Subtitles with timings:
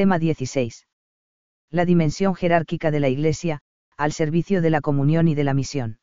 [0.00, 0.86] Tema 16.
[1.70, 3.60] La dimensión jerárquica de la Iglesia,
[3.98, 5.98] al servicio de la comunión y de la misión.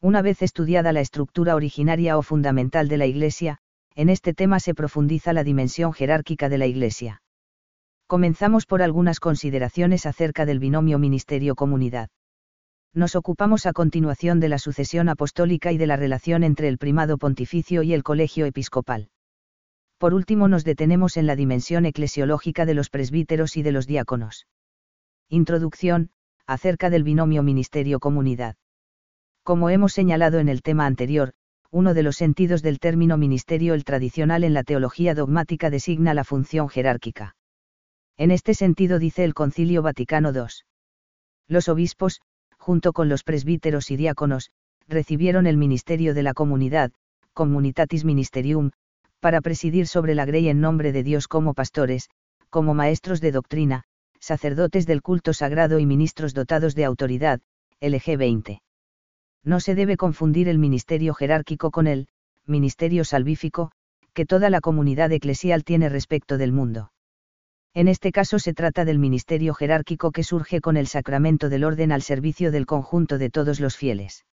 [0.00, 3.58] Una vez estudiada la estructura originaria o fundamental de la Iglesia,
[3.96, 7.20] en este tema se profundiza la dimensión jerárquica de la Iglesia.
[8.06, 12.10] Comenzamos por algunas consideraciones acerca del binomio ministerio-comunidad.
[12.94, 17.18] Nos ocupamos a continuación de la sucesión apostólica y de la relación entre el primado
[17.18, 19.08] pontificio y el colegio episcopal.
[19.98, 24.46] Por último nos detenemos en la dimensión eclesiológica de los presbíteros y de los diáconos.
[25.28, 26.10] Introducción,
[26.46, 28.56] acerca del binomio ministerio-comunidad.
[29.42, 31.32] Como hemos señalado en el tema anterior,
[31.70, 36.24] uno de los sentidos del término ministerio el tradicional en la teología dogmática designa la
[36.24, 37.36] función jerárquica.
[38.16, 40.46] En este sentido dice el Concilio Vaticano II.
[41.48, 42.20] Los obispos,
[42.56, 44.50] junto con los presbíteros y diáconos,
[44.86, 46.92] recibieron el ministerio de la comunidad,
[47.32, 48.70] Communitatis Ministerium,
[49.20, 52.08] para presidir sobre la grey en nombre de Dios como pastores,
[52.50, 53.84] como maestros de doctrina,
[54.20, 57.40] sacerdotes del culto sagrado y ministros dotados de autoridad,
[57.80, 58.62] LG 20
[59.48, 62.08] no se debe confundir el ministerio jerárquico con el
[62.46, 63.70] ministerio salvífico,
[64.12, 66.92] que toda la comunidad eclesial tiene respecto del mundo.
[67.74, 71.92] En este caso se trata del ministerio jerárquico que surge con el sacramento del orden
[71.92, 74.26] al servicio del conjunto de todos los fieles.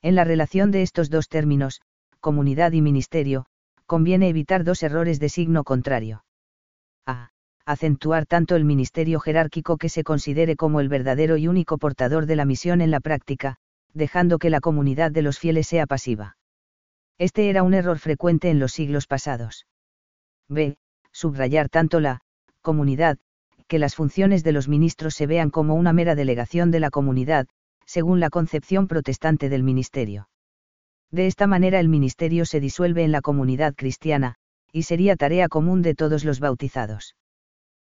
[0.00, 1.80] En la relación de estos dos términos,
[2.20, 3.46] comunidad y ministerio,
[3.86, 6.24] conviene evitar dos errores de signo contrario.
[7.06, 7.30] A.
[7.64, 12.36] Acentuar tanto el ministerio jerárquico que se considere como el verdadero y único portador de
[12.36, 13.56] la misión en la práctica,
[13.94, 16.36] dejando que la comunidad de los fieles sea pasiva.
[17.18, 19.66] Este era un error frecuente en los siglos pasados.
[20.48, 20.76] B.
[21.12, 22.22] Subrayar tanto la
[22.62, 23.18] comunidad,
[23.68, 27.46] que las funciones de los ministros se vean como una mera delegación de la comunidad,
[27.86, 30.28] según la concepción protestante del ministerio.
[31.12, 34.36] De esta manera el ministerio se disuelve en la comunidad cristiana,
[34.72, 37.14] y sería tarea común de todos los bautizados.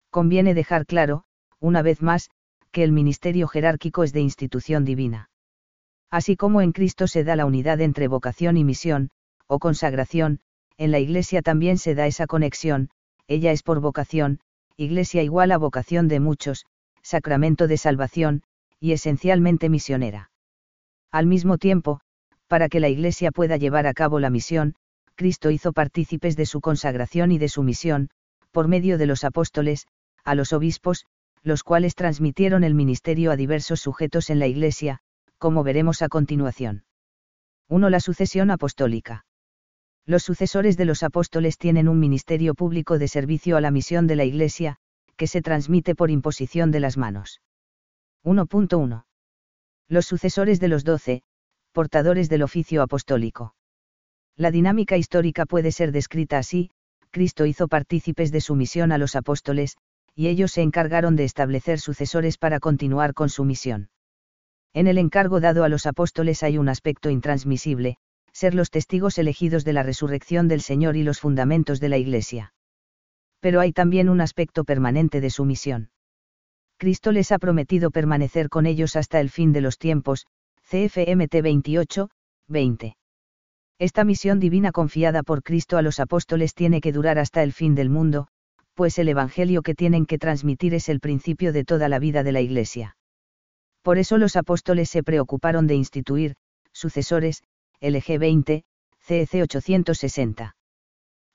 [0.10, 1.24] Conviene dejar claro,
[1.60, 2.32] una vez más,
[2.72, 5.30] que el ministerio jerárquico es de institución divina.
[6.10, 9.12] Así como en Cristo se da la unidad entre vocación y misión,
[9.46, 10.40] o consagración,
[10.78, 12.90] en la Iglesia también se da esa conexión,
[13.28, 14.40] ella es por vocación,
[14.78, 16.66] Iglesia igual a vocación de muchos,
[17.04, 18.42] sacramento de salvación,
[18.80, 20.31] y esencialmente misionera.
[21.12, 22.02] Al mismo tiempo,
[22.51, 24.75] para que la Iglesia pueda llevar a cabo la misión,
[25.16, 28.09] Cristo hizo partícipes de su consagración y de su misión,
[28.51, 29.88] por medio de los apóstoles,
[30.25, 31.06] a los obispos,
[31.44, 35.00] los cuales transmitieron el ministerio a diversos sujetos en la Iglesia,
[35.38, 36.84] como veremos a continuación.
[37.69, 37.89] 1.
[37.89, 39.25] La sucesión apostólica.
[40.06, 44.18] Los sucesores de los apóstoles tienen un ministerio público de servicio a la misión de
[44.18, 44.75] la Iglesia,
[45.16, 47.39] que se transmite por imposición de las manos.
[48.25, 49.06] 1.1.
[49.88, 51.23] Los sucesores de los doce,
[51.72, 53.56] portadores del oficio apostólico.
[54.38, 56.70] La dinámica histórica puede ser descrita así,
[57.12, 59.78] Cristo hizo partícipes de su misión a los apóstoles,
[60.16, 63.90] y ellos se encargaron de establecer sucesores para continuar con su misión.
[64.74, 67.98] En el encargo dado a los apóstoles hay un aspecto intransmisible,
[68.31, 72.54] ser los testigos elegidos de la resurrección del Señor y los fundamentos de la Iglesia.
[73.42, 75.90] Pero hay también un aspecto permanente de su misión.
[76.78, 80.26] Cristo les ha prometido permanecer con ellos hasta el fin de los tiempos,
[80.72, 82.09] CFMT 28,
[82.48, 82.96] 20.
[83.78, 87.76] Esta misión divina confiada por Cristo a los apóstoles tiene que durar hasta el fin
[87.76, 88.30] del mundo,
[88.74, 92.31] pues el Evangelio que tienen que transmitir es el principio de toda la vida de
[92.31, 92.96] la Iglesia.
[93.81, 96.36] Por eso los apóstoles se preocuparon de instituir,
[96.72, 97.44] sucesores,
[97.81, 98.64] LG 20,
[99.02, 100.56] CEC 860.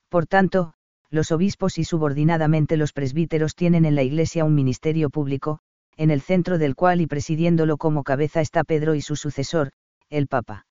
[0.09, 0.73] Por tanto,
[1.11, 5.59] los obispos y subordinadamente los presbíteros tienen en la Iglesia un ministerio público,
[5.97, 9.71] en el centro del cual y presidiéndolo como cabeza está Pedro y su sucesor,
[10.09, 10.65] el Papa.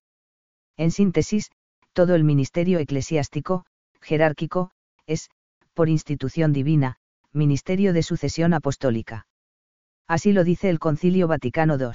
[0.77, 1.51] En síntesis,
[1.93, 3.65] todo el ministerio eclesiástico,
[4.01, 4.71] jerárquico,
[5.05, 5.29] es,
[5.73, 6.97] por institución divina,
[7.33, 9.27] ministerio de sucesión apostólica.
[10.07, 11.91] Así lo dice el Concilio Vaticano II.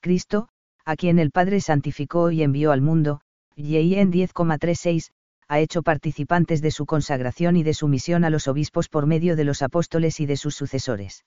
[0.00, 0.48] Cristo,
[0.84, 3.20] a quien el Padre santificó y envió al mundo,
[3.56, 5.10] y en 10,36,
[5.48, 9.34] ha hecho participantes de su consagración y de su misión a los obispos por medio
[9.34, 11.24] de los apóstoles y de sus sucesores.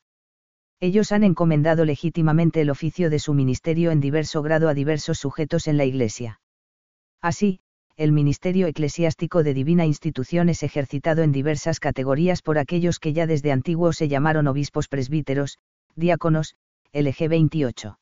[0.82, 5.68] Ellos han encomendado legítimamente el oficio de su ministerio en diverso grado a diversos sujetos
[5.68, 6.42] en la Iglesia.
[7.22, 7.60] Así,
[7.98, 13.28] el ministerio eclesiástico de divina institución es ejercitado en diversas categorías por aquellos que ya
[13.28, 15.60] desde antiguo se llamaron obispos presbíteros,
[15.96, 16.56] diáconos,
[16.94, 18.00] LG 28.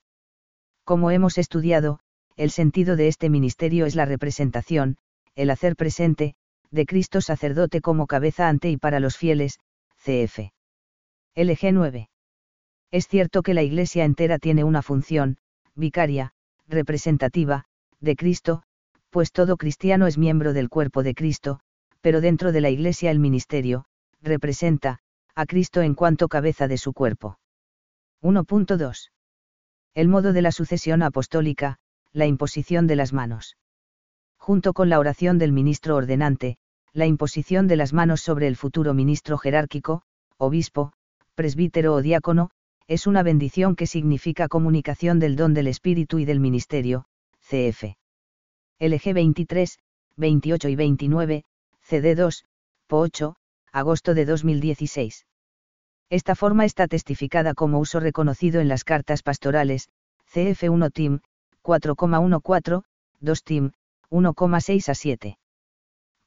[0.86, 2.00] Como hemos estudiado,
[2.38, 4.96] el sentido de este ministerio es la representación,
[5.36, 6.36] el hacer presente,
[6.72, 9.60] de Cristo sacerdote como cabeza ante y para los fieles,
[9.98, 10.54] CF.
[11.36, 12.10] LG 9.
[12.92, 15.38] Es cierto que la Iglesia entera tiene una función,
[15.76, 16.34] vicaria,
[16.68, 17.66] representativa,
[18.00, 18.64] de Cristo,
[19.10, 21.60] pues todo cristiano es miembro del cuerpo de Cristo,
[22.02, 23.86] pero dentro de la Iglesia el ministerio,
[24.22, 25.00] representa,
[25.36, 27.40] a Cristo en cuanto cabeza de su cuerpo.
[28.22, 29.12] 1.2.
[29.94, 31.78] El modo de la sucesión apostólica,
[32.12, 33.58] la imposición de las manos.
[34.38, 36.58] Junto con la oración del ministro ordenante,
[36.94, 40.02] la imposición de las manos sobre el futuro ministro jerárquico,
[40.38, 40.94] obispo,
[41.36, 42.50] presbítero o diácono,
[42.90, 47.06] es una bendición que significa comunicación del don del Espíritu y del ministerio,
[47.40, 47.96] cf.
[48.80, 49.78] LG 23,
[50.18, 51.44] 28 y 29,
[51.82, 52.46] CD 2,
[52.88, 53.36] PO 8,
[53.72, 55.28] agosto de 2016.
[56.10, 59.90] Esta forma está testificada como uso reconocido en las cartas pastorales,
[60.34, 61.20] CF1 TIM,
[61.62, 62.82] 4,14,
[63.20, 63.72] 2 TIM,
[64.10, 65.38] 1,6 a 7.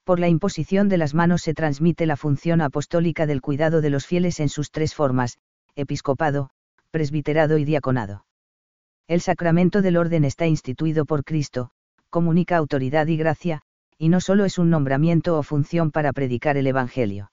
[0.04, 4.06] Por la imposición de las manos se transmite la función apostólica del cuidado de los
[4.06, 5.38] fieles en sus tres formas,
[5.74, 6.50] episcopado,
[6.90, 8.24] presbiterado y diaconado.
[9.08, 11.70] El sacramento del orden está instituido por Cristo,
[12.10, 13.62] comunica autoridad y gracia,
[13.98, 17.32] y no solo es un nombramiento o función para predicar el Evangelio.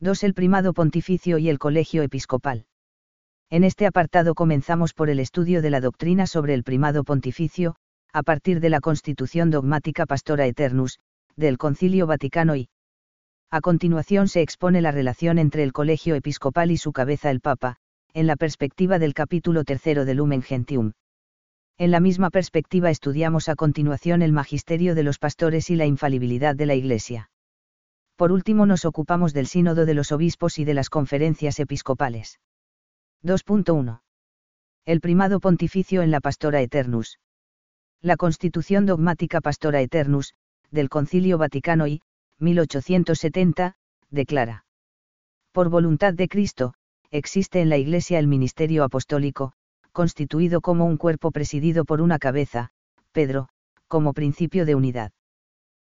[0.00, 0.22] 2.
[0.24, 2.66] El primado pontificio y el colegio episcopal.
[3.50, 7.74] En este apartado comenzamos por el estudio de la doctrina sobre el primado pontificio,
[8.12, 10.98] a partir de la Constitución dogmática Pastora Eternus,
[11.36, 12.68] del Concilio Vaticano y.
[13.50, 17.76] A continuación se expone la relación entre el colegio episcopal y su cabeza el Papa,
[18.12, 20.92] en la perspectiva del capítulo tercero del Lumen Gentium.
[21.78, 26.54] En la misma perspectiva estudiamos a continuación el magisterio de los pastores y la infalibilidad
[26.54, 27.30] de la Iglesia.
[28.16, 32.40] Por último nos ocupamos del sínodo de los obispos y de las conferencias episcopales.
[33.22, 34.02] 2.1.
[34.84, 37.18] El primado pontificio en la Pastora Eternus.
[38.02, 40.34] La Constitución dogmática Pastora Eternus,
[40.70, 42.02] del Concilio Vaticano I,
[42.40, 43.74] 1870,
[44.10, 44.64] declara.
[45.52, 46.74] Por voluntad de Cristo,
[47.10, 49.52] existe en la Iglesia el ministerio apostólico,
[49.92, 52.70] constituido como un cuerpo presidido por una cabeza,
[53.12, 53.48] Pedro,
[53.88, 55.12] como principio de unidad.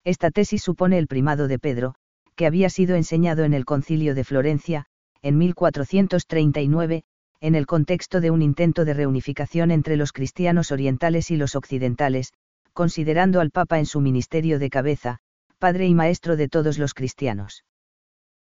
[0.04, 1.94] Esta tesis supone el primado de Pedro,
[2.36, 4.86] que había sido enseñado en el concilio de Florencia,
[5.22, 7.02] en 1439,
[7.40, 12.32] en el contexto de un intento de reunificación entre los cristianos orientales y los occidentales,
[12.72, 15.18] considerando al Papa en su ministerio de cabeza,
[15.58, 17.64] padre y maestro de todos los cristianos.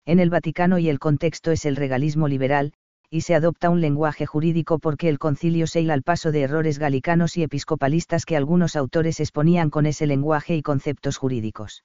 [0.06, 2.74] En el Vaticano y el contexto es el regalismo liberal,
[3.10, 6.80] y se adopta un lenguaje jurídico porque el concilio se hila al paso de errores
[6.80, 11.84] galicanos y episcopalistas que algunos autores exponían con ese lenguaje y conceptos jurídicos.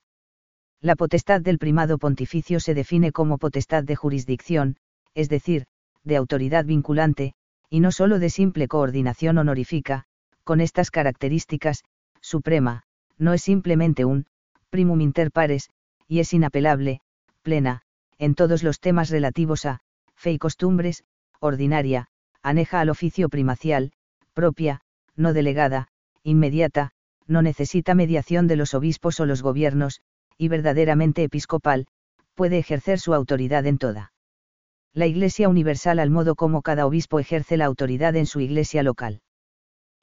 [0.81, 4.77] La potestad del primado pontificio se define como potestad de jurisdicción,
[5.15, 5.67] es decir,
[6.05, 7.35] de autoridad vinculante,
[7.69, 10.05] y no sólo de simple coordinación honorífica,
[10.43, 11.85] con estas características,
[12.21, 12.83] suprema,
[13.19, 14.27] no es simplemente un,
[14.71, 15.69] primum inter pares,
[16.09, 17.01] y es inapelable,
[17.43, 17.83] plena,
[18.19, 19.81] en todos los temas relativos a,
[20.15, 21.05] fe y costumbres,
[21.41, 22.07] ordinaria,
[22.43, 23.93] aneja al oficio primacial,
[24.33, 24.81] propia,
[25.17, 25.89] no delegada,
[26.23, 26.93] inmediata,
[27.27, 30.01] no necesita mediación de los obispos o los gobiernos,
[30.37, 31.87] y verdaderamente episcopal,
[32.35, 34.13] puede ejercer su autoridad en toda
[34.93, 39.21] la Iglesia Universal al modo como cada obispo ejerce la autoridad en su Iglesia local.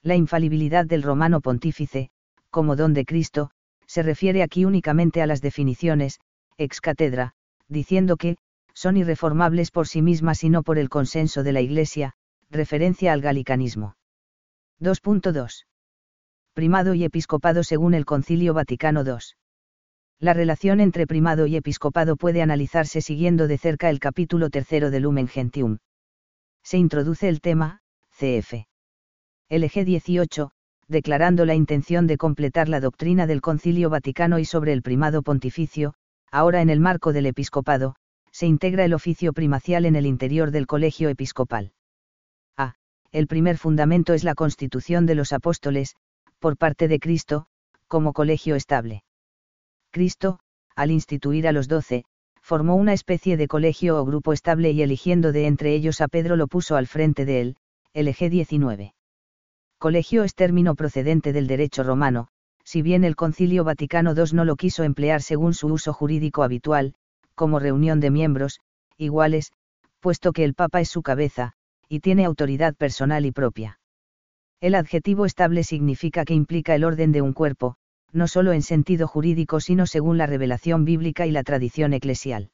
[0.02, 2.10] La infalibilidad del romano pontífice,
[2.50, 3.52] como don de Cristo,
[3.88, 6.20] se refiere aquí únicamente a las definiciones,
[6.58, 7.34] ex catedra,
[7.68, 8.38] diciendo que,
[8.74, 12.14] son irreformables por sí mismas y no por el consenso de la Iglesia,
[12.52, 13.96] referencia al galicanismo.
[14.80, 15.66] 2.2.
[16.54, 19.18] Primado y episcopado según el Concilio Vaticano II.
[20.20, 25.04] La relación entre primado y episcopado puede analizarse siguiendo de cerca el capítulo tercero del
[25.04, 25.78] Lumen Gentium.
[26.64, 28.66] Se introduce el tema, cf.
[29.50, 30.52] LG 18,
[30.88, 35.94] declarando la intención de completar la doctrina del Concilio Vaticano y sobre el primado pontificio,
[36.32, 37.96] ahora en el marco del episcopado,
[38.32, 41.74] se integra el oficio primacial en el interior del colegio episcopal.
[42.58, 42.76] A.
[43.12, 45.96] El primer fundamento es la constitución de los apóstoles,
[46.40, 47.48] por parte de Cristo,
[47.88, 49.04] como colegio estable.
[49.92, 50.40] Cristo,
[50.76, 52.06] al instituir a los doce,
[52.42, 56.36] formó una especie de colegio o grupo estable y eligiendo de entre ellos a Pedro
[56.36, 57.58] lo puso al frente de él,
[57.94, 58.94] LG 19.
[59.80, 62.30] Colegio es término procedente del derecho romano,
[62.64, 66.96] si bien el Concilio Vaticano II no lo quiso emplear según su uso jurídico habitual,
[67.36, 68.60] como reunión de miembros,
[68.98, 69.52] iguales,
[70.00, 71.54] puesto que el Papa es su cabeza,
[71.88, 73.80] y tiene autoridad personal y propia.
[74.62, 77.76] El adjetivo estable significa que implica el orden de un cuerpo,
[78.12, 82.50] no solo en sentido jurídico sino según la revelación bíblica y la tradición eclesial.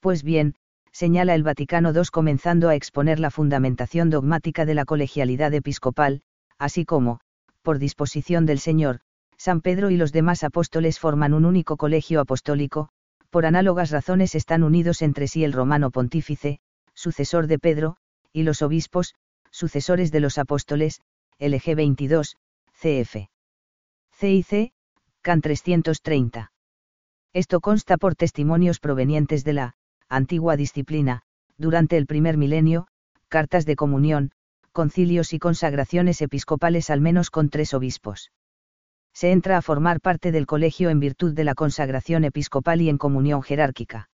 [0.00, 0.54] Pues bien,
[0.92, 6.22] señala el Vaticano II comenzando a exponer la fundamentación dogmática de la colegialidad episcopal,
[6.58, 7.20] así como,
[7.62, 9.00] por disposición del Señor,
[9.36, 12.88] San Pedro y los demás apóstoles forman un único colegio apostólico,
[13.30, 16.60] por análogas razones están unidos entre sí el romano pontífice,
[16.94, 17.96] sucesor de Pedro,
[18.32, 19.14] y los obispos,
[19.50, 21.00] sucesores de los apóstoles,
[21.38, 22.36] LG 22,
[22.80, 23.28] cf.
[24.18, 24.72] CIC,
[25.20, 26.52] CAN 330.
[27.32, 29.76] Esto consta por testimonios provenientes de la
[30.08, 31.22] antigua disciplina,
[31.58, 32.86] durante el primer milenio,
[33.28, 34.30] cartas de comunión,
[34.76, 38.30] concilios y consagraciones episcopales al menos con tres obispos.
[39.14, 42.98] Se entra a formar parte del colegio en virtud de la consagración episcopal y en
[42.98, 44.10] comunión jerárquica.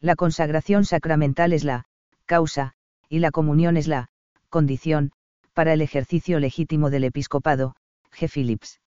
[0.00, 1.84] La consagración sacramental es la
[2.24, 2.72] causa,
[3.08, 4.08] y la comunión es la
[4.48, 5.12] condición,
[5.54, 7.76] para el ejercicio legítimo del episcopado,
[8.10, 8.28] G.
[8.28, 8.80] Phillips.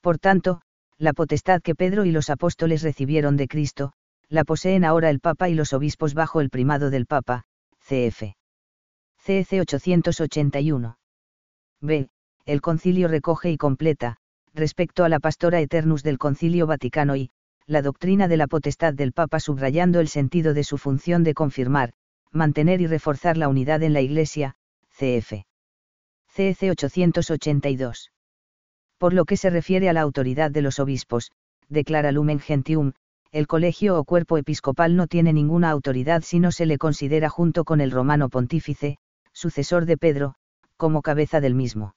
[0.00, 0.62] Por tanto,
[0.96, 3.92] la potestad que Pedro y los apóstoles recibieron de Cristo,
[4.28, 7.44] la poseen ahora el Papa y los obispos bajo el primado del Papa,
[7.78, 8.37] cf.
[9.28, 10.96] CEC 881.
[11.82, 12.08] B.
[12.46, 14.16] El concilio recoge y completa,
[14.54, 17.30] respecto a la pastora eternus del concilio Vaticano y,
[17.66, 21.92] la doctrina de la potestad del Papa subrayando el sentido de su función de confirmar,
[22.32, 24.54] mantener y reforzar la unidad en la Iglesia,
[24.96, 25.44] cf.
[26.28, 28.10] CEC 882.
[28.96, 31.32] Por lo que se refiere a la autoridad de los obispos,
[31.68, 32.94] declara Lumen Gentium,
[33.30, 37.64] el colegio o cuerpo episcopal no tiene ninguna autoridad si no se le considera junto
[37.64, 38.96] con el romano pontífice,
[39.38, 40.34] sucesor de Pedro,
[40.76, 41.94] como cabeza del mismo.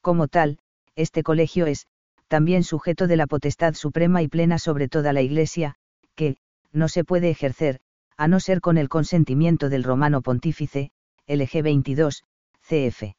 [0.00, 0.58] Como tal,
[0.96, 1.86] este colegio es,
[2.26, 5.76] también sujeto de la potestad suprema y plena sobre toda la Iglesia,
[6.16, 6.36] que,
[6.72, 7.80] no se puede ejercer,
[8.16, 10.90] a no ser con el consentimiento del romano pontífice,
[11.28, 12.24] LG 22,
[12.60, 13.14] CF.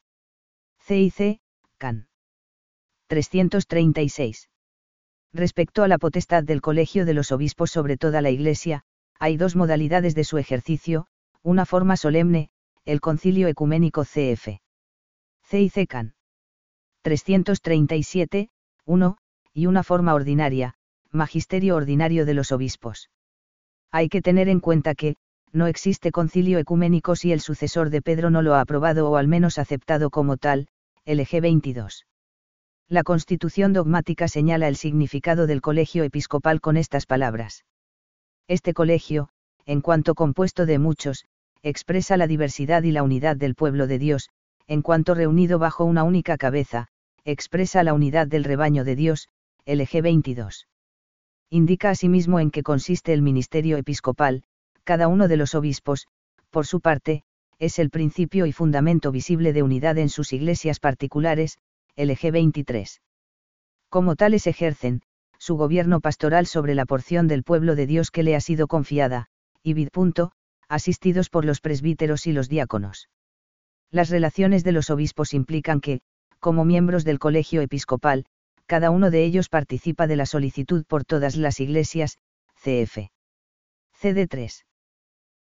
[0.85, 1.39] CIC,
[1.77, 2.07] CAN.
[3.07, 4.49] 336.
[5.31, 8.83] Respecto a la potestad del Colegio de los Obispos sobre toda la Iglesia,
[9.17, 11.07] hay dos modalidades de su ejercicio,
[11.41, 12.49] una forma solemne,
[12.89, 14.57] el Concilio Ecuménico CF.
[15.45, 16.15] CIC CAN.
[17.03, 18.49] 337,
[18.83, 19.17] 1,
[19.53, 20.73] y una forma ordinaria,
[21.11, 23.11] Magisterio Ordinario de los Obispos.
[23.91, 25.17] Hay que tener en cuenta que,
[25.51, 29.27] no existe concilio ecuménico si el sucesor de Pedro no lo ha aprobado o al
[29.27, 30.67] menos aceptado como tal,
[31.05, 32.07] LG 22.
[32.87, 37.65] La Constitución dogmática señala el significado del colegio episcopal con estas palabras.
[38.47, 39.29] Este colegio,
[39.67, 41.25] en cuanto compuesto de muchos,
[41.63, 44.29] expresa la diversidad y la unidad del pueblo de Dios,
[44.67, 46.87] en cuanto reunido bajo una única cabeza,
[47.25, 49.27] expresa la unidad del rebaño de Dios,
[49.65, 50.67] LG 22.
[51.49, 54.43] Indica asimismo en qué consiste el ministerio episcopal,
[54.83, 56.07] cada uno de los obispos,
[56.49, 57.23] por su parte,
[57.57, 61.57] es el principio y fundamento visible de unidad en sus iglesias particulares,
[61.95, 63.01] LG 23.
[63.89, 65.01] Como tales ejercen,
[65.39, 69.27] su gobierno pastoral sobre la porción del pueblo de Dios que le ha sido confiada,
[69.63, 69.89] y vid.
[70.69, 73.09] Asistidos por los presbíteros y los diáconos.
[73.91, 76.01] Las relaciones de los obispos implican que,
[76.39, 78.25] como miembros del colegio episcopal,
[78.67, 82.19] cada uno de ellos participa de la solicitud por todas las iglesias,
[82.61, 83.09] cf.
[83.93, 84.65] CD 3.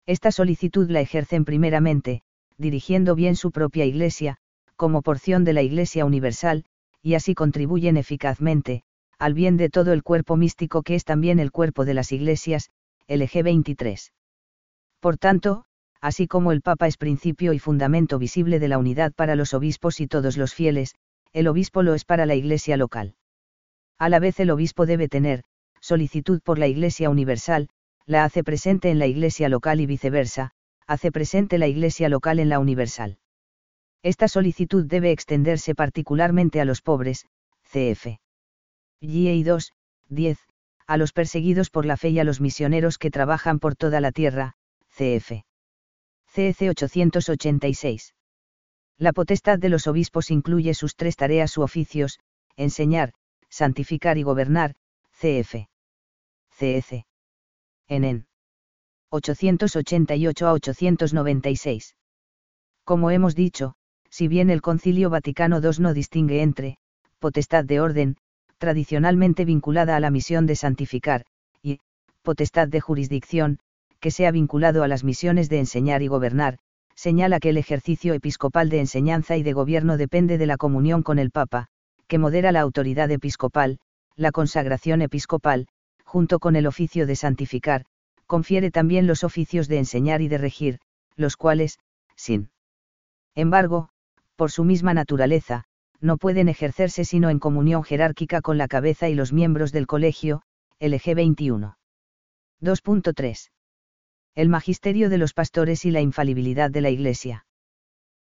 [0.06, 2.22] Esta solicitud la ejercen primeramente,
[2.56, 4.38] dirigiendo bien su propia iglesia,
[4.76, 6.64] como porción de la Iglesia Universal,
[7.02, 8.84] y así contribuyen eficazmente,
[9.18, 12.70] al bien de todo el cuerpo místico que es también el cuerpo de las iglesias,
[13.08, 14.12] LG 23.
[15.06, 15.64] Por tanto,
[16.00, 20.00] así como el Papa es principio y fundamento visible de la unidad para los obispos
[20.00, 20.96] y todos los fieles,
[21.32, 23.14] el obispo lo es para la iglesia local.
[24.00, 25.44] A la vez el obispo debe tener,
[25.80, 27.68] solicitud por la iglesia universal,
[28.04, 30.50] la hace presente en la iglesia local y viceversa,
[30.88, 33.18] hace presente la iglesia local en la universal.
[34.02, 37.26] Esta solicitud debe extenderse particularmente a los pobres,
[37.62, 38.18] cf.
[38.98, 39.72] Y 2,
[40.08, 40.38] 10,
[40.88, 44.10] a los perseguidos por la fe y a los misioneros que trabajan por toda la
[44.10, 44.55] tierra,
[44.96, 45.44] cf.
[46.26, 48.14] CEC 886.
[48.98, 52.18] La potestad de los obispos incluye sus tres tareas u oficios,
[52.56, 53.12] enseñar,
[53.50, 54.74] santificar y gobernar,
[55.12, 55.68] cf.
[56.50, 57.04] CEC.
[57.88, 58.26] En
[59.10, 61.94] 888 a 896.
[62.84, 63.74] Como hemos dicho,
[64.08, 66.78] si bien el Concilio Vaticano II no distingue entre,
[67.18, 68.16] potestad de orden,
[68.56, 71.26] tradicionalmente vinculada a la misión de santificar,
[71.62, 71.80] y,
[72.22, 73.58] potestad de jurisdicción,
[74.06, 76.58] que sea vinculado a las misiones de enseñar y gobernar,
[76.94, 81.18] señala que el ejercicio episcopal de enseñanza y de gobierno depende de la comunión con
[81.18, 81.66] el Papa,
[82.06, 83.80] que modera la autoridad episcopal,
[84.14, 85.66] la consagración episcopal,
[86.04, 87.84] junto con el oficio de santificar,
[88.26, 90.78] confiere también los oficios de enseñar y de regir,
[91.16, 91.80] los cuales,
[92.14, 92.50] sin
[93.34, 93.88] embargo,
[94.36, 95.64] por su misma naturaleza,
[96.00, 100.42] no pueden ejercerse sino en comunión jerárquica con la cabeza y los miembros del colegio,
[100.78, 101.76] LG 21.
[102.62, 103.48] 2.3.
[104.36, 107.46] El magisterio de los pastores y la infalibilidad de la Iglesia.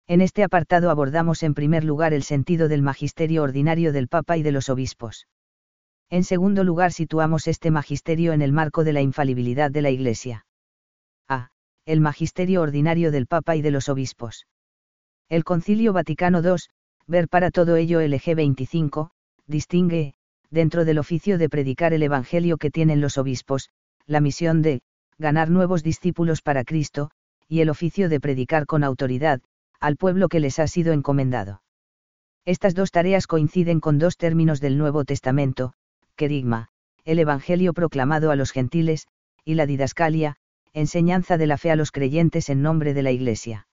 [0.06, 4.42] En este apartado abordamos en primer lugar el sentido del magisterio ordinario del Papa y
[4.42, 5.26] de los obispos.
[6.08, 10.46] En segundo lugar situamos este magisterio en el marco de la infalibilidad de la Iglesia.
[11.28, 11.50] A.
[11.84, 14.46] El magisterio ordinario del Papa y de los obispos.
[15.28, 16.56] El Concilio Vaticano II,
[17.06, 19.10] ver para todo ello LG 25,
[19.46, 20.14] distingue,
[20.48, 23.68] dentro del oficio de predicar el Evangelio que tienen los obispos,
[24.06, 24.80] la misión de,
[25.18, 27.10] ganar nuevos discípulos para Cristo,
[27.48, 29.40] y el oficio de predicar con autoridad,
[29.80, 31.62] al pueblo que les ha sido encomendado.
[32.44, 35.72] Estas dos tareas coinciden con dos términos del Nuevo Testamento,
[36.16, 36.68] querigma,
[37.04, 39.06] el Evangelio proclamado a los gentiles,
[39.44, 40.36] y la didascalia,
[40.72, 43.66] enseñanza de la fe a los creyentes en nombre de la Iglesia.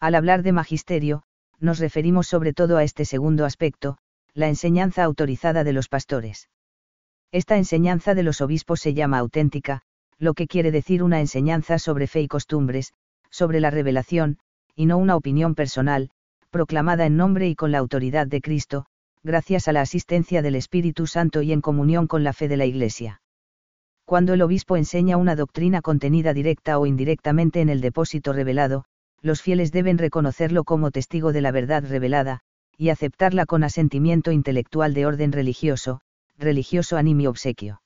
[0.00, 1.22] Al hablar de magisterio,
[1.60, 3.98] nos referimos sobre todo a este segundo aspecto,
[4.34, 6.48] la enseñanza autorizada de los pastores.
[7.32, 9.82] Esta enseñanza de los obispos se llama auténtica,
[10.18, 12.92] lo que quiere decir una enseñanza sobre fe y costumbres,
[13.30, 14.38] sobre la revelación,
[14.74, 16.10] y no una opinión personal,
[16.50, 18.86] proclamada en nombre y con la autoridad de Cristo,
[19.22, 22.66] gracias a la asistencia del Espíritu Santo y en comunión con la fe de la
[22.66, 23.20] Iglesia.
[24.04, 28.84] Cuando el obispo enseña una doctrina contenida directa o indirectamente en el depósito revelado,
[29.20, 32.40] los fieles deben reconocerlo como testigo de la verdad revelada,
[32.76, 36.00] y aceptarla con asentimiento intelectual de orden religioso,
[36.38, 37.82] religioso animio obsequio.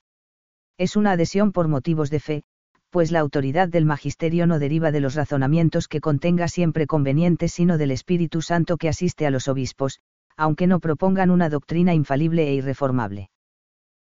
[0.78, 2.42] Es una adhesión por motivos de fe,
[2.90, 7.78] pues la autoridad del magisterio no deriva de los razonamientos que contenga siempre convenientes, sino
[7.78, 10.00] del Espíritu Santo que asiste a los obispos,
[10.36, 13.30] aunque no propongan una doctrina infalible e irreformable.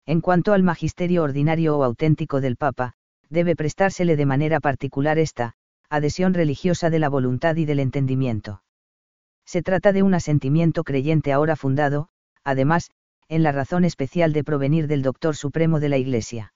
[0.07, 2.93] En cuanto al magisterio ordinario o auténtico del Papa,
[3.29, 5.55] debe prestársele de manera particular esta,
[5.89, 8.63] adhesión religiosa de la voluntad y del entendimiento.
[9.45, 12.09] Se trata de un asentimiento creyente ahora fundado,
[12.45, 12.91] además,
[13.29, 16.53] en la razón especial de provenir del Doctor Supremo de la Iglesia.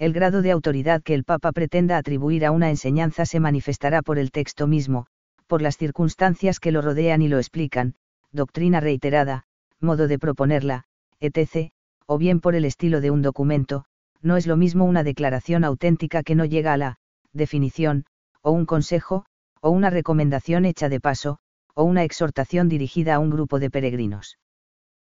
[0.00, 4.18] El grado de autoridad que el Papa pretenda atribuir a una enseñanza se manifestará por
[4.18, 5.06] el texto mismo,
[5.46, 7.96] por las circunstancias que lo rodean y lo explican,
[8.32, 9.44] doctrina reiterada,
[9.78, 10.84] modo de proponerla,
[11.20, 11.72] etc.,
[12.06, 13.84] o bien por el estilo de un documento,
[14.22, 16.98] no es lo mismo una declaración auténtica que no llega a la
[17.34, 18.06] definición,
[18.40, 19.26] o un consejo,
[19.60, 21.40] o una recomendación hecha de paso,
[21.74, 24.38] o una exhortación dirigida a un grupo de peregrinos.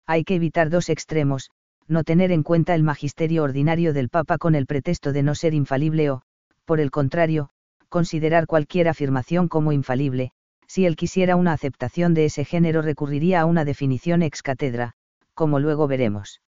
[0.05, 1.49] Hay que evitar dos extremos,
[1.87, 5.53] no tener en cuenta el magisterio ordinario del Papa con el pretexto de no ser
[5.53, 6.21] infalible o,
[6.65, 7.49] por el contrario,
[7.89, 10.31] considerar cualquier afirmación como infalible,
[10.67, 14.93] si él quisiera una aceptación de ese género recurriría a una definición ex cátedra,
[15.33, 16.41] como luego veremos.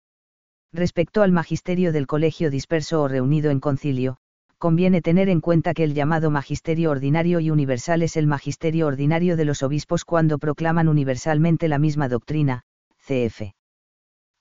[0.73, 4.17] Respecto al magisterio del colegio disperso o reunido en concilio,
[4.57, 9.37] conviene tener en cuenta que el llamado magisterio ordinario y universal es el magisterio ordinario
[9.37, 12.63] de los obispos cuando proclaman universalmente la misma doctrina,
[12.97, 13.56] cf.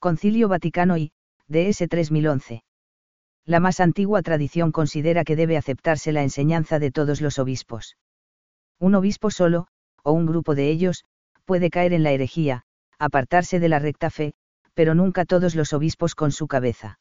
[0.07, 1.11] Concilio Vaticano I,
[1.49, 2.63] DS 3011.
[3.45, 7.97] La más antigua tradición considera que debe aceptarse la enseñanza de todos los obispos.
[8.79, 9.67] Un obispo solo,
[10.05, 11.05] o un grupo de ellos,
[11.45, 12.63] puede caer en la herejía,
[13.01, 14.35] apartarse de la recta fe,
[14.75, 17.01] pero nunca todos los obispos con su cabeza.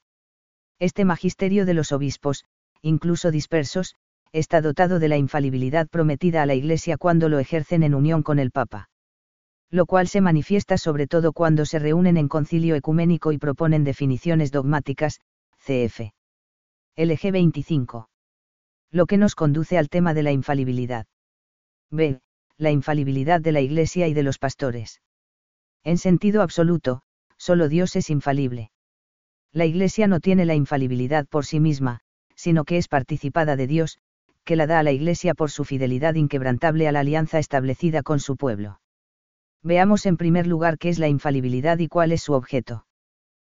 [0.80, 2.46] Este magisterio de los obispos,
[2.82, 3.94] incluso dispersos,
[4.32, 8.40] está dotado de la infalibilidad prometida a la Iglesia cuando lo ejercen en unión con
[8.40, 8.90] el Papa
[9.72, 14.52] lo cual se manifiesta sobre todo cuando se reúnen en concilio ecuménico y proponen definiciones
[14.52, 15.20] dogmáticas,
[15.58, 16.12] cf.
[16.96, 18.10] LG 25.
[18.92, 21.08] Lo que nos conduce al tema de la infalibilidad.
[21.92, 22.22] B.
[22.58, 25.02] La infalibilidad de la Iglesia y de los pastores.
[25.84, 27.02] En sentido absoluto,
[27.38, 28.72] solo Dios es infalible.
[29.52, 32.00] La Iglesia no tiene la infalibilidad por sí misma,
[32.36, 33.98] sino que es participada de Dios,
[34.46, 38.20] que la da a la Iglesia por su fidelidad inquebrantable a la alianza establecida con
[38.20, 38.80] su pueblo.
[39.66, 42.86] Veamos en primer lugar qué es la infalibilidad y cuál es su objeto.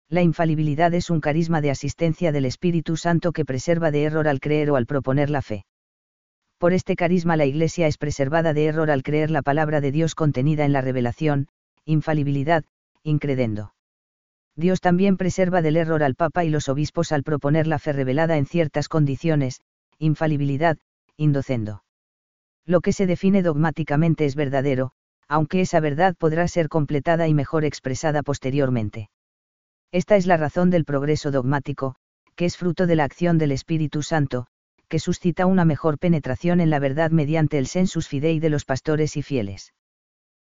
[0.08, 4.38] La infalibilidad es un carisma de asistencia del Espíritu Santo que preserva de error al
[4.38, 5.66] creer o al proponer la fe.
[6.58, 10.14] Por este carisma la Iglesia es preservada de error al creer la palabra de Dios
[10.14, 11.48] contenida en la revelación,
[11.84, 12.62] infalibilidad,
[13.02, 13.74] incredendo.
[14.54, 18.36] Dios también preserva del error al Papa y los obispos al proponer la fe revelada
[18.36, 19.60] en ciertas condiciones,
[19.98, 20.78] infalibilidad,
[21.16, 21.82] indocendo.
[22.64, 24.92] Lo que se define dogmáticamente es verdadero,
[25.28, 29.10] aunque esa verdad podrá ser completada y mejor expresada posteriormente.
[29.92, 31.96] Esta es la razón del progreso dogmático,
[32.34, 34.46] que es fruto de la acción del Espíritu Santo,
[34.88, 39.16] que suscita una mejor penetración en la verdad mediante el sensus fidei de los pastores
[39.16, 39.72] y fieles.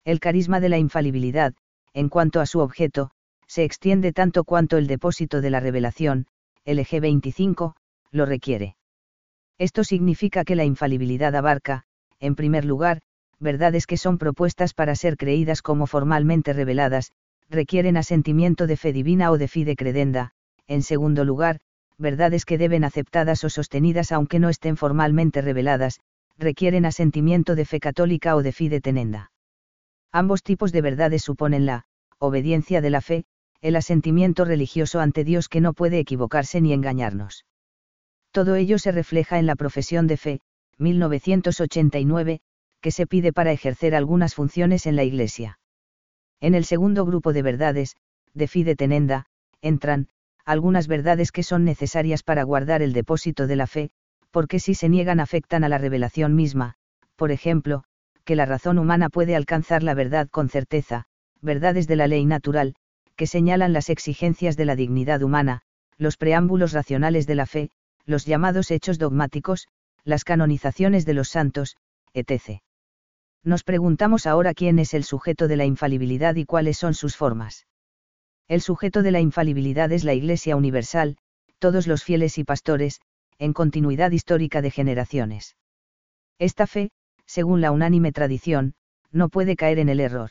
[0.04, 1.54] El carisma de la infalibilidad,
[1.92, 3.10] en cuanto a su objeto,
[3.46, 6.26] se extiende tanto cuanto el depósito de la revelación,
[6.64, 7.76] LG 25,
[8.10, 8.76] lo requiere.
[9.58, 11.84] Esto significa que la infalibilidad abarca,
[12.18, 13.02] en primer lugar,
[13.44, 17.12] verdades que son propuestas para ser creídas como formalmente reveladas,
[17.48, 20.32] requieren asentimiento de fe divina o de fide credenda,
[20.66, 21.60] en segundo lugar,
[21.98, 26.00] verdades que deben aceptadas o sostenidas aunque no estén formalmente reveladas,
[26.38, 29.30] requieren asentimiento de fe católica o de fide tenenda.
[30.10, 31.86] Ambos tipos de verdades suponen la
[32.18, 33.24] obediencia de la fe,
[33.60, 37.44] el asentimiento religioso ante Dios que no puede equivocarse ni engañarnos.
[38.32, 40.40] Todo ello se refleja en la profesión de fe,
[40.78, 42.40] 1989,
[42.84, 45.58] que se pide para ejercer algunas funciones en la Iglesia.
[46.38, 47.96] En el segundo grupo de verdades,
[48.34, 49.24] de fide tenenda,
[49.62, 50.08] entran,
[50.44, 53.90] algunas verdades que son necesarias para guardar el depósito de la fe,
[54.30, 56.74] porque si se niegan afectan a la revelación misma,
[57.16, 57.84] por ejemplo,
[58.26, 61.06] que la razón humana puede alcanzar la verdad con certeza,
[61.40, 62.74] verdades de la ley natural,
[63.16, 65.62] que señalan las exigencias de la dignidad humana,
[65.96, 67.70] los preámbulos racionales de la fe,
[68.04, 69.68] los llamados hechos dogmáticos,
[70.04, 71.78] las canonizaciones de los santos,
[72.12, 72.60] etc.
[73.44, 77.66] Nos preguntamos ahora quién es el sujeto de la infalibilidad y cuáles son sus formas.
[78.48, 81.18] El sujeto de la infalibilidad es la Iglesia Universal,
[81.58, 83.00] todos los fieles y pastores,
[83.38, 85.56] en continuidad histórica de generaciones.
[86.38, 86.90] Esta fe,
[87.26, 88.74] según la unánime tradición,
[89.12, 90.30] no puede caer en el error.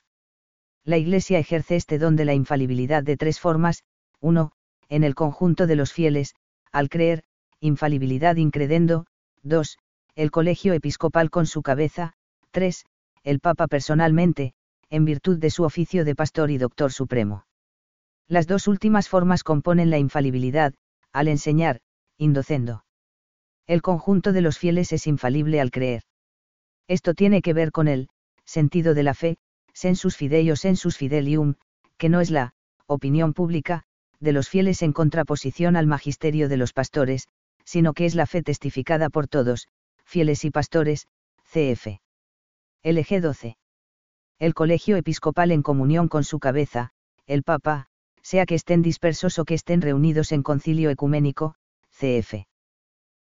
[0.84, 3.84] La Iglesia ejerce este don de la infalibilidad de tres formas,
[4.22, 4.52] 1.
[4.90, 6.34] En el conjunto de los fieles,
[6.72, 7.24] al creer,
[7.60, 9.06] infalibilidad incredendo,
[9.44, 9.78] 2.
[10.16, 12.14] El colegio episcopal con su cabeza,
[12.52, 12.86] 3.
[13.24, 14.54] El Papa personalmente,
[14.90, 17.46] en virtud de su oficio de pastor y doctor supremo.
[18.28, 20.74] Las dos últimas formas componen la infalibilidad,
[21.14, 21.80] al enseñar,
[22.18, 22.84] indocendo.
[23.66, 26.04] El conjunto de los fieles es infalible al creer.
[26.88, 28.10] Esto tiene que ver con el
[28.44, 29.38] sentido de la fe,
[29.74, 31.56] sensus fidei o sensus fidelium,
[31.98, 32.54] que no es la
[32.88, 33.84] opinión pública
[34.20, 37.28] de los fieles en contraposición al magisterio de los pastores,
[37.64, 39.70] sino que es la fe testificada por todos,
[40.04, 41.08] fieles y pastores,
[41.46, 42.03] cf.
[42.86, 43.56] LG 12.
[44.40, 46.90] El colegio episcopal en comunión con su cabeza,
[47.26, 47.86] el Papa,
[48.22, 51.56] sea que estén dispersos o que estén reunidos en concilio ecuménico,
[51.92, 52.46] cf.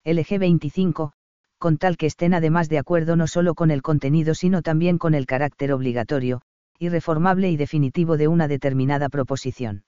[0.04, 1.12] LG 25,
[1.58, 5.14] con tal que estén además de acuerdo no solo con el contenido sino también con
[5.14, 6.42] el carácter obligatorio,
[6.78, 9.82] irreformable y definitivo de una determinada proposición.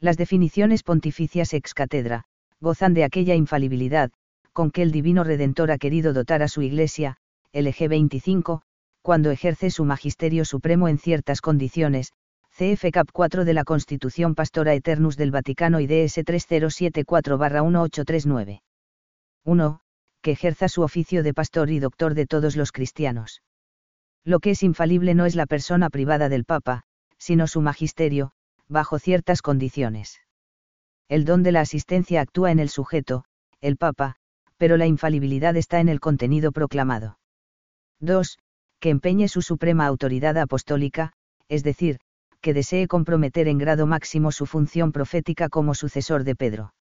[0.00, 2.24] Las definiciones pontificias ex cátedra,
[2.58, 4.10] gozan de aquella infalibilidad,
[4.52, 7.18] con que el Divino Redentor ha querido dotar a su Iglesia,
[7.52, 8.62] LG 25,
[9.02, 12.12] cuando ejerce su magisterio supremo en ciertas condiciones,
[12.56, 18.60] CF Cap 4 de la Constitución Pastora Eternus del Vaticano y DS 3074-1839.
[19.44, 19.80] 1
[20.22, 23.42] que ejerza su oficio de pastor y doctor de todos los cristianos.
[24.24, 26.82] Lo que es infalible no es la persona privada del Papa,
[27.18, 28.32] sino su magisterio,
[28.68, 30.20] bajo ciertas condiciones.
[31.08, 33.24] El don de la asistencia actúa en el sujeto,
[33.60, 34.16] el Papa,
[34.58, 37.18] pero la infalibilidad está en el contenido proclamado.
[38.00, 38.38] 2.
[38.80, 41.12] Que empeñe su suprema autoridad apostólica,
[41.48, 42.00] es decir,
[42.40, 46.74] que desee comprometer en grado máximo su función profética como sucesor de Pedro.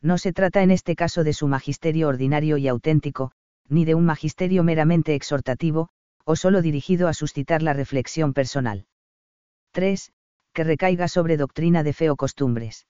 [0.00, 3.32] No se trata en este caso de su magisterio ordinario y auténtico,
[3.68, 5.88] ni de un magisterio meramente exhortativo,
[6.24, 8.86] o solo dirigido a suscitar la reflexión personal.
[9.72, 10.12] 3.
[10.52, 12.86] Que recaiga sobre doctrina de fe o costumbres.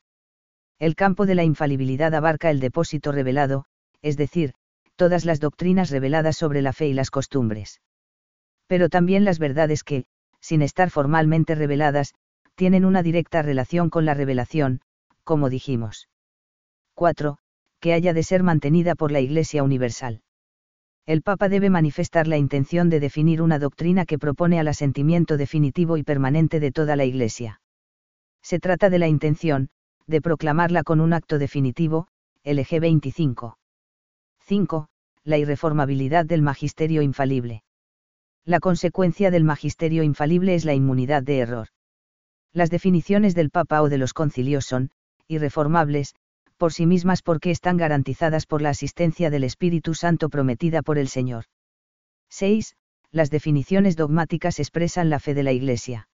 [0.79, 3.65] El campo de la infalibilidad abarca el depósito revelado,
[4.03, 4.53] es decir,
[4.97, 7.81] todas las doctrinas reveladas sobre la fe y las costumbres.
[8.67, 10.05] Pero también las verdades que,
[10.41, 12.15] sin estar formalmente reveladas,
[12.55, 14.81] tienen una directa relación con la revelación,
[15.25, 16.09] como dijimos.
[16.95, 17.39] 4.
[17.81, 20.23] Que haya de ser mantenida por la Iglesia Universal.
[21.05, 25.97] El Papa debe manifestar la intención de definir una doctrina que propone al asentimiento definitivo
[25.97, 27.61] y permanente de toda la Iglesia.
[28.43, 29.69] Se trata de la intención,
[30.07, 32.09] de proclamarla con un acto definitivo,
[32.45, 33.59] LG 25.
[34.41, 34.89] 5.
[35.25, 37.63] La irreformabilidad del magisterio infalible.
[38.47, 41.67] La consecuencia del magisterio infalible es la inmunidad de error.
[42.53, 44.93] Las definiciones del Papa o de los concilios son,
[45.27, 46.15] irreformables,
[46.57, 51.09] por sí mismas porque están garantizadas por la asistencia del Espíritu Santo prometida por el
[51.09, 51.47] Señor.
[52.31, 52.77] 6.
[53.11, 56.09] Las definiciones dogmáticas expresan la fe de la Iglesia.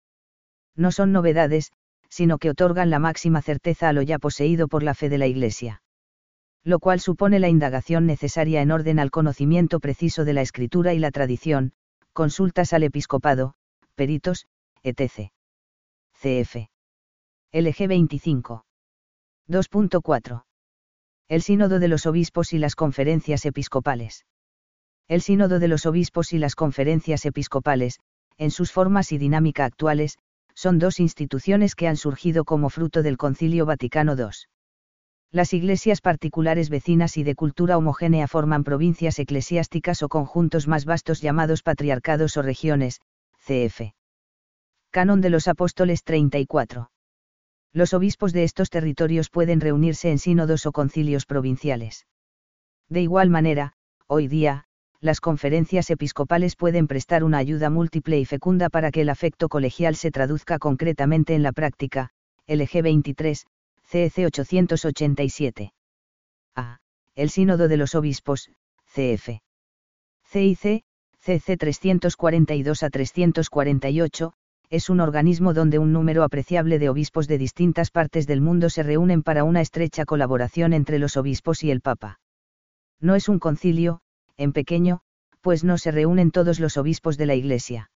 [0.75, 1.71] No son novedades,
[2.09, 5.27] sino que otorgan la máxima certeza a lo ya poseído por la fe de la
[5.27, 5.83] Iglesia.
[6.65, 10.99] Lo cual supone la indagación necesaria en orden al conocimiento preciso de la Escritura y
[10.99, 11.75] la tradición,
[12.13, 13.55] consultas al episcopado,
[13.95, 14.47] peritos,
[14.83, 15.31] etc.
[16.13, 16.69] CF.
[17.53, 18.65] LG 25.
[19.49, 20.45] 2.4.
[21.29, 24.25] El Sínodo de los Obispos y las Conferencias Episcopales.
[25.09, 28.01] El Sínodo de los Obispos y las Conferencias Episcopales,
[28.39, 30.19] en sus formas y dinámica actuales,
[30.55, 34.29] son dos instituciones que han surgido como fruto del Concilio Vaticano II.
[35.33, 41.21] Las iglesias particulares vecinas y de cultura homogénea forman provincias eclesiásticas o conjuntos más vastos
[41.21, 43.01] llamados patriarcados o regiones,
[43.39, 43.95] cf.
[44.91, 46.93] Canon de los Apóstoles 34
[47.73, 52.07] los obispos de estos territorios pueden reunirse en sínodos o concilios provinciales.
[52.89, 53.73] De igual manera,
[54.07, 54.65] hoy día,
[55.01, 59.97] las conferencias episcopales pueden prestar una ayuda múltiple y fecunda para que el afecto colegial
[59.97, 62.11] se traduzca concretamente en la práctica,
[62.47, 63.47] LG 23,
[63.93, 65.75] CEC 887.
[66.57, 66.79] A.
[67.15, 68.51] El Sínodo de los Obispos,
[68.87, 69.43] CF.
[70.25, 70.83] CIC,
[71.21, 74.33] CC 342 a 348,
[74.71, 78.83] es un organismo donde un número apreciable de obispos de distintas partes del mundo se
[78.83, 82.19] reúnen para una estrecha colaboración entre los obispos y el Papa.
[82.99, 84.01] No es un concilio,
[84.39, 85.03] en pequeño,
[85.43, 87.91] pues no se reúnen todos los obispos de la Iglesia.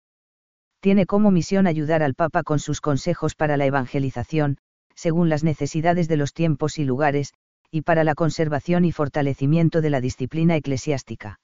[0.80, 4.58] Tiene como misión ayudar al Papa con sus consejos para la evangelización,
[4.96, 7.32] según las necesidades de los tiempos y lugares,
[7.70, 11.38] y para la conservación y fortalecimiento de la disciplina eclesiástica.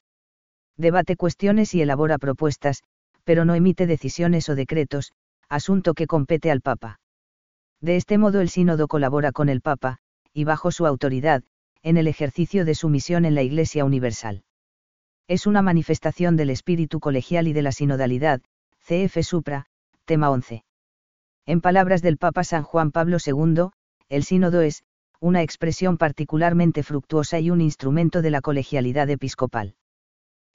[0.77, 2.83] Debate cuestiones y elabora propuestas,
[3.25, 5.13] pero no emite decisiones o decretos,
[5.49, 7.01] asunto que compete al Papa.
[7.81, 9.99] De este modo el sínodo colabora con el Papa,
[10.33, 11.43] y bajo su autoridad,
[11.83, 14.45] en el ejercicio de su misión en la Iglesia Universal.
[15.29, 18.41] Es una manifestación del espíritu colegial y de la sinodalidad,
[18.87, 19.67] CF Supra,
[20.05, 20.65] tema 11.
[21.45, 23.71] En palabras del Papa San Juan Pablo II,
[24.09, 24.85] el sínodo es,
[25.19, 29.75] una expresión particularmente fructuosa y un instrumento de la colegialidad episcopal.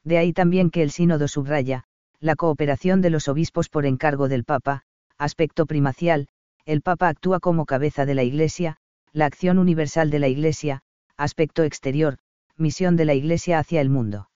[0.04, 1.84] De ahí también que el sínodo subraya,
[2.20, 4.84] la cooperación de los obispos por encargo del Papa,
[5.18, 6.30] aspecto primacial,
[6.66, 8.78] el Papa actúa como cabeza de la Iglesia,
[9.12, 10.84] la acción universal de la Iglesia,
[11.18, 12.18] aspecto exterior,
[12.56, 14.30] misión de la Iglesia hacia el mundo.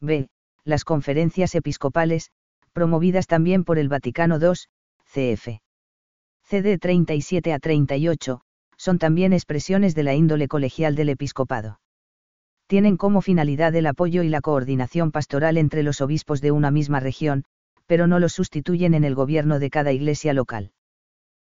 [0.00, 0.28] B.
[0.64, 2.30] Las conferencias episcopales,
[2.72, 4.54] promovidas también por el Vaticano II,
[5.12, 5.65] CF.
[6.48, 8.40] CD 37 a 38,
[8.76, 11.80] son también expresiones de la índole colegial del episcopado.
[12.68, 17.00] Tienen como finalidad el apoyo y la coordinación pastoral entre los obispos de una misma
[17.00, 17.42] región,
[17.86, 20.70] pero no los sustituyen en el gobierno de cada iglesia local.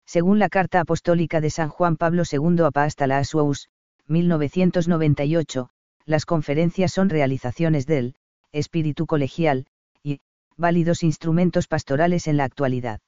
[0.06, 3.68] Según la Carta Apostólica de San Juan Pablo II a Pastala Suaus,
[4.06, 5.68] 1998,
[6.06, 8.14] las conferencias son realizaciones del
[8.50, 9.66] espíritu colegial,
[10.02, 10.20] y
[10.56, 13.00] válidos instrumentos pastorales en la actualidad.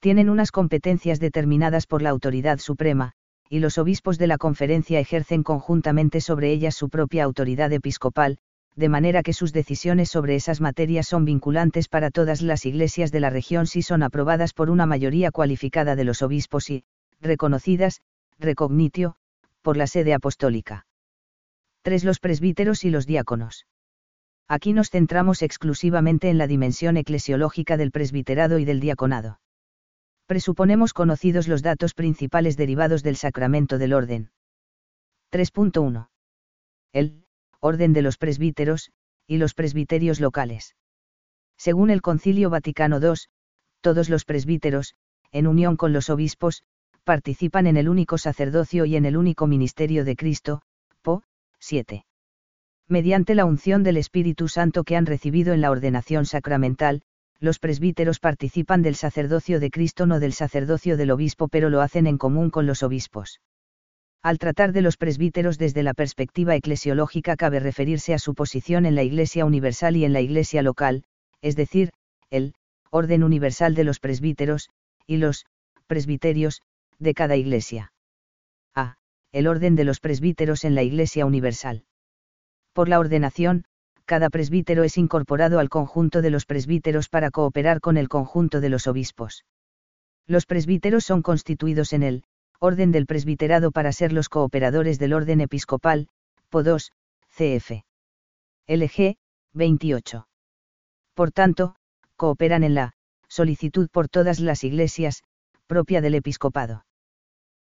[0.00, 3.12] Tienen unas competencias determinadas por la autoridad suprema,
[3.50, 8.38] y los obispos de la conferencia ejercen conjuntamente sobre ellas su propia autoridad episcopal,
[8.76, 13.18] de manera que sus decisiones sobre esas materias son vinculantes para todas las iglesias de
[13.18, 16.84] la región si son aprobadas por una mayoría cualificada de los obispos y,
[17.20, 18.00] reconocidas,
[18.38, 19.16] recognitio,
[19.62, 20.86] por la sede apostólica.
[21.82, 22.04] 3.
[22.04, 23.66] Los presbíteros y los diáconos.
[24.46, 29.40] Aquí nos centramos exclusivamente en la dimensión eclesiológica del presbiterado y del diaconado.
[30.28, 34.30] Presuponemos conocidos los datos principales derivados del sacramento del orden.
[35.32, 36.10] 3.1.
[36.92, 37.24] El
[37.60, 38.90] orden de los presbíteros,
[39.26, 40.76] y los presbiterios locales.
[41.56, 43.14] Según el Concilio Vaticano II,
[43.80, 44.96] todos los presbíteros,
[45.32, 46.62] en unión con los obispos,
[47.04, 50.60] participan en el único sacerdocio y en el único ministerio de Cristo,
[51.00, 51.22] Po,
[51.58, 52.04] 7.
[52.86, 57.00] Mediante la unción del Espíritu Santo que han recibido en la ordenación sacramental,
[57.40, 62.06] los presbíteros participan del sacerdocio de Cristo no del sacerdocio del obispo pero lo hacen
[62.06, 63.40] en común con los obispos.
[64.22, 68.96] Al tratar de los presbíteros desde la perspectiva eclesiológica cabe referirse a su posición en
[68.96, 71.04] la Iglesia universal y en la Iglesia local,
[71.40, 71.90] es decir,
[72.30, 72.54] el
[72.90, 74.70] orden universal de los presbíteros,
[75.06, 75.46] y los
[75.86, 76.62] presbiterios,
[76.98, 77.92] de cada Iglesia.
[78.74, 78.96] A.
[79.30, 81.84] El orden de los presbíteros en la Iglesia universal.
[82.72, 83.64] Por la ordenación,
[84.08, 88.70] cada presbítero es incorporado al conjunto de los presbíteros para cooperar con el conjunto de
[88.70, 89.44] los obispos.
[90.26, 92.24] Los presbíteros son constituidos en el
[92.58, 96.08] orden del presbiterado para ser los cooperadores del orden episcopal,
[96.48, 96.92] PO 2,
[97.36, 97.70] CF.
[98.66, 99.16] LG,
[99.52, 100.26] 28.
[101.12, 101.76] Por tanto,
[102.16, 102.94] cooperan en la
[103.28, 105.22] solicitud por todas las iglesias,
[105.66, 106.86] propia del episcopado.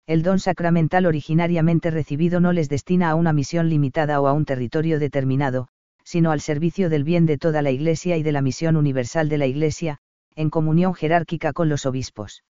[0.05, 4.45] El don sacramental originariamente recibido no les destina a una misión limitada o a un
[4.45, 5.67] territorio determinado,
[6.07, 9.37] sino al servicio del bien de toda la Iglesia y de la misión universal de
[9.37, 9.97] la Iglesia,
[10.35, 12.43] en comunión jerárquica con los obispos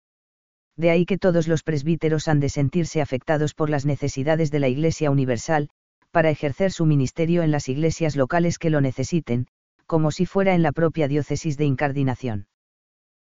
[0.78, 4.68] de ahí que todos los presbíteros han de sentirse afectados por las necesidades de la
[4.68, 5.70] Iglesia Universal,
[6.12, 9.48] para ejercer su ministerio en las iglesias locales que lo necesiten,
[9.86, 12.46] como si fuera en la propia diócesis de incardinación.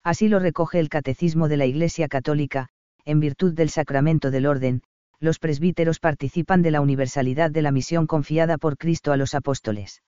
[0.01, 2.69] Así lo recoge el Catecismo de la Iglesia Católica,
[3.03, 4.81] en virtud del sacramento del orden,
[5.19, 10.01] los presbíteros participan de la universalidad de la misión confiada por Cristo a los apóstoles.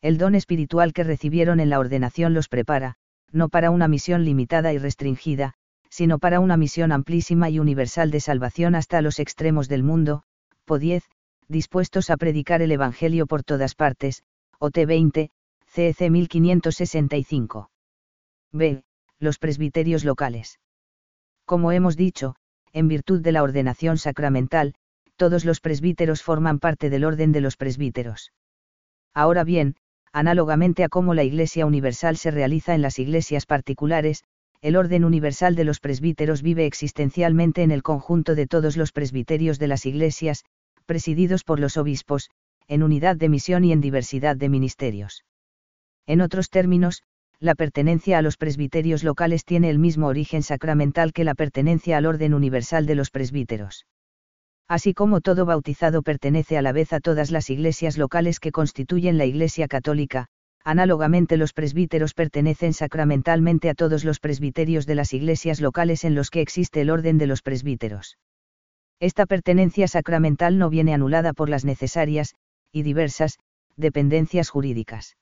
[0.00, 2.94] El don espiritual que recibieron en la ordenación los prepara,
[3.32, 5.54] no para una misión limitada y restringida,
[5.90, 10.22] sino para una misión amplísima y universal de salvación hasta los extremos del mundo,
[10.64, 11.04] po 10,
[11.48, 14.22] dispuestos a predicar el Evangelio por todas partes,
[14.58, 15.30] OT 20,
[15.66, 17.70] CEC 1565.
[18.52, 18.84] B.
[19.18, 20.60] Los presbiterios locales.
[21.44, 22.36] Como hemos dicho,
[22.72, 24.74] en virtud de la ordenación sacramental,
[25.16, 28.32] todos los presbíteros forman parte del orden de los presbíteros.
[29.14, 29.74] Ahora bien,
[30.12, 34.24] análogamente a cómo la Iglesia Universal se realiza en las iglesias particulares,
[34.60, 39.58] el orden universal de los presbíteros vive existencialmente en el conjunto de todos los presbiterios
[39.58, 40.44] de las iglesias,
[40.86, 42.30] presididos por los obispos,
[42.66, 45.24] en unidad de misión y en diversidad de ministerios.
[46.06, 47.02] En otros términos,
[47.40, 52.06] la pertenencia a los presbiterios locales tiene el mismo origen sacramental que la pertenencia al
[52.06, 53.86] orden universal de los presbíteros.
[54.68, 59.16] Así como todo bautizado pertenece a la vez a todas las iglesias locales que constituyen
[59.16, 60.26] la Iglesia Católica,
[60.62, 66.28] análogamente los presbíteros pertenecen sacramentalmente a todos los presbiterios de las iglesias locales en los
[66.28, 68.18] que existe el orden de los presbíteros.
[69.00, 72.34] Esta pertenencia sacramental no viene anulada por las necesarias,
[72.70, 73.38] y diversas,
[73.76, 75.16] dependencias jurídicas.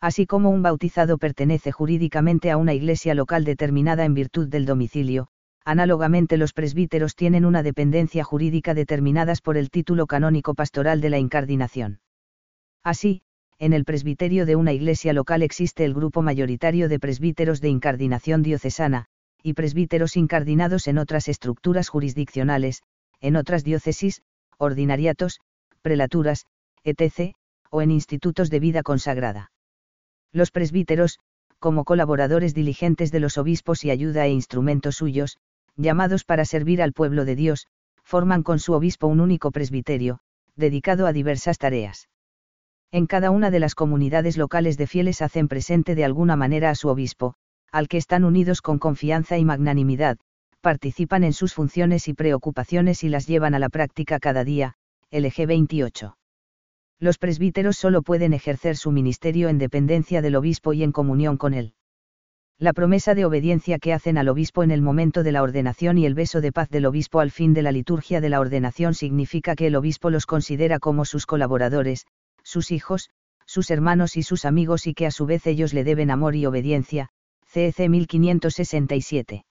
[0.00, 5.28] Así como un bautizado pertenece jurídicamente a una iglesia local determinada en virtud del domicilio,
[5.64, 11.18] análogamente los presbíteros tienen una dependencia jurídica determinadas por el título canónico pastoral de la
[11.18, 12.00] incardinación.
[12.82, 13.22] Así,
[13.58, 18.42] en el presbiterio de una iglesia local existe el grupo mayoritario de presbíteros de incardinación
[18.42, 19.06] diocesana,
[19.42, 22.82] y presbíteros incardinados en otras estructuras jurisdiccionales,
[23.20, 24.22] en otras diócesis,
[24.56, 25.40] ordinariatos,
[25.82, 26.46] prelaturas,
[26.84, 27.34] etc.,
[27.70, 29.52] o en institutos de vida consagrada.
[30.32, 31.18] Los presbíteros,
[31.58, 35.36] como colaboradores diligentes de los obispos y ayuda e instrumentos suyos,
[35.76, 37.66] llamados para servir al pueblo de Dios,
[38.02, 40.20] forman con su obispo un único presbiterio,
[40.56, 42.08] dedicado a diversas tareas.
[42.92, 46.74] En cada una de las comunidades locales de fieles hacen presente de alguna manera a
[46.74, 47.34] su obispo,
[47.70, 50.18] al que están unidos con confianza y magnanimidad,
[50.60, 54.74] participan en sus funciones y preocupaciones y las llevan a la práctica cada día,
[55.10, 56.16] LG 28.
[56.98, 61.54] Los presbíteros solo pueden ejercer su ministerio en dependencia del obispo y en comunión con
[61.54, 61.74] él
[62.60, 66.04] la promesa de obediencia que hacen al obispo en el momento de la ordenación y
[66.04, 69.56] el beso de paz del obispo al fin de la liturgia de la ordenación significa
[69.56, 72.04] que el obispo los considera como sus colaboradores,
[72.42, 73.08] sus hijos,
[73.46, 76.44] sus hermanos y sus amigos y que a su vez ellos le deben amor y
[76.44, 77.08] obediencia.
[77.46, 79.46] CEC 1567.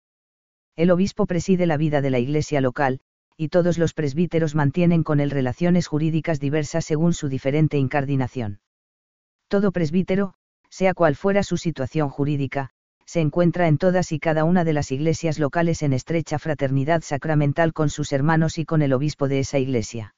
[0.75, 2.99] El obispo preside la vida de la iglesia local,
[3.35, 8.59] y todos los presbíteros mantienen con él relaciones jurídicas diversas según su diferente incardinación.
[9.47, 10.35] Todo presbítero,
[10.69, 12.71] sea cual fuera su situación jurídica,
[13.09, 17.73] se encuentra en todas y cada una de las iglesias locales en estrecha fraternidad sacramental
[17.73, 20.13] con sus hermanos y con el obispo de esa iglesia.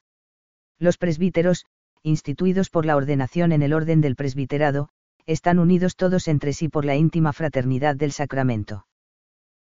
[0.78, 1.64] Los presbíteros,
[2.02, 4.90] instituidos por la ordenación en el orden del presbiterado,
[5.24, 8.86] están unidos todos entre sí por la íntima fraternidad del sacramento.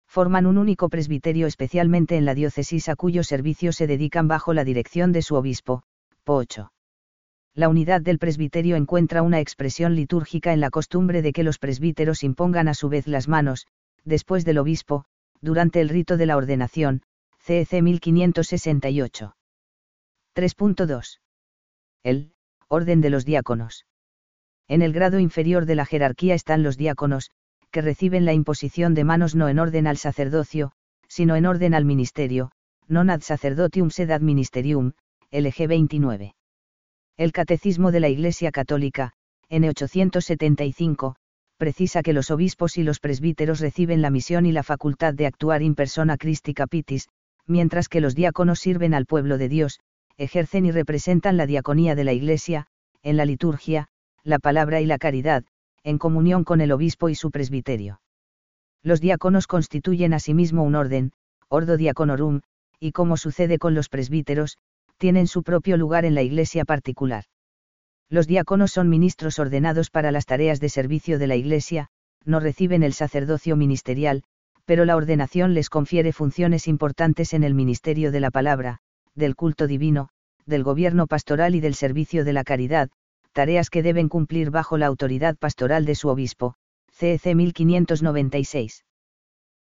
[0.08, 4.66] Forman un único presbiterio especialmente en la diócesis a cuyo servicio se dedican bajo la
[4.66, 5.84] dirección de su obispo,
[6.26, 6.74] Pocho
[7.54, 12.24] la unidad del presbiterio encuentra una expresión litúrgica en la costumbre de que los presbíteros
[12.24, 13.68] impongan a su vez las manos,
[14.06, 15.06] después del obispo,
[15.42, 17.02] durante el rito de la ordenación,
[17.40, 19.36] CEC 1568.
[20.36, 21.20] 3.2.
[22.04, 22.34] El,
[22.68, 23.86] orden de los diáconos.
[24.68, 27.32] En el grado inferior de la jerarquía están los diáconos,
[27.72, 30.72] que reciben la imposición de manos no en orden al sacerdocio,
[31.08, 32.52] sino en orden al ministerio,
[32.88, 34.94] non ad sacerdotium sed ad ministerium,
[35.32, 36.36] LG 29.
[37.18, 39.12] El Catecismo de la Iglesia Católica,
[39.50, 41.16] N 875,
[41.58, 45.62] precisa que los obispos y los presbíteros reciben la misión y la facultad de actuar
[45.62, 47.10] in persona Christi Capitis,
[47.46, 49.80] mientras que los diáconos sirven al pueblo de Dios,
[50.18, 52.68] ejercen y representan la diaconía de la Iglesia,
[53.04, 53.88] en la liturgia,
[54.24, 55.44] la palabra y la caridad,
[55.84, 58.02] en comunión con el obispo y su presbiterio.
[58.84, 61.12] Los diáconos constituyen asimismo un orden,
[61.50, 62.42] ordo diaconorum,
[62.80, 64.58] y como sucede con los presbíteros,
[65.02, 67.24] tienen su propio lugar en la iglesia particular.
[68.08, 71.88] Los diáconos son ministros ordenados para las tareas de servicio de la iglesia,
[72.24, 74.22] no reciben el sacerdocio ministerial,
[74.64, 78.78] pero la ordenación les confiere funciones importantes en el ministerio de la palabra,
[79.16, 80.10] del culto divino,
[80.46, 82.92] del gobierno pastoral y del servicio de la caridad,
[83.32, 86.54] tareas que deben cumplir bajo la autoridad pastoral de su obispo.
[86.92, 88.84] CEC 1596.